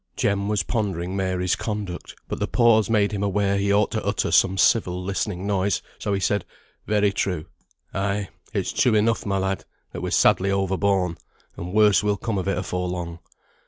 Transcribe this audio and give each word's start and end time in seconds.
_]Jem 0.15 0.47
was 0.47 0.63
pondering 0.63 1.15
Mary's 1.15 1.55
conduct; 1.55 2.15
but 2.27 2.39
the 2.39 2.47
pause 2.47 2.89
made 2.89 3.11
him 3.11 3.21
aware 3.21 3.55
he 3.59 3.71
ought 3.71 3.91
to 3.91 4.03
utter 4.03 4.31
some 4.31 4.57
civil 4.57 5.03
listening 5.03 5.45
noise; 5.45 5.83
so 5.99 6.11
he 6.11 6.19
said 6.19 6.43
"Very 6.87 7.11
true." 7.13 7.45
"Ay, 7.93 8.29
it's 8.51 8.73
true 8.73 8.95
enough, 8.95 9.27
my 9.27 9.37
lad, 9.37 9.63
that 9.91 10.01
we're 10.01 10.09
sadly 10.09 10.49
over 10.49 10.75
borne, 10.75 11.19
and 11.55 11.71
worse 11.71 12.01
will 12.01 12.17
come 12.17 12.39
of 12.39 12.47
it 12.47 12.57
afore 12.57 12.87
long. 12.87 13.19